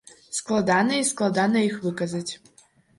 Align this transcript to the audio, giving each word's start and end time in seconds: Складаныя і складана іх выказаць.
Складаныя 0.37 1.03
і 1.05 1.07
складана 1.11 1.59
іх 1.69 1.75
выказаць. 1.87 2.29